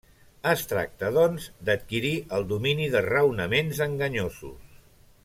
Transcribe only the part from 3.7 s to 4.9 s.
enganyosos.